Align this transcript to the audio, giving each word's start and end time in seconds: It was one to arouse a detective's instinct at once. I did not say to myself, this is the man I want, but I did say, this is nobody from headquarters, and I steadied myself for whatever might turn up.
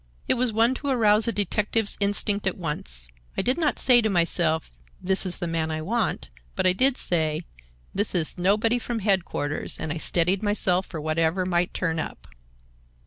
It 0.27 0.33
was 0.33 0.51
one 0.51 0.73
to 0.73 0.87
arouse 0.87 1.27
a 1.27 1.31
detective's 1.31 1.95
instinct 1.99 2.47
at 2.47 2.57
once. 2.57 3.07
I 3.37 3.43
did 3.43 3.55
not 3.59 3.77
say 3.77 4.01
to 4.01 4.09
myself, 4.09 4.71
this 4.99 5.27
is 5.27 5.37
the 5.37 5.45
man 5.45 5.69
I 5.69 5.83
want, 5.83 6.31
but 6.55 6.65
I 6.65 6.73
did 6.73 6.97
say, 6.97 7.41
this 7.93 8.15
is 8.15 8.35
nobody 8.39 8.79
from 8.79 8.97
headquarters, 8.97 9.79
and 9.79 9.93
I 9.93 9.97
steadied 9.97 10.41
myself 10.41 10.87
for 10.87 10.99
whatever 10.99 11.45
might 11.45 11.71
turn 11.75 11.99
up. 11.99 12.25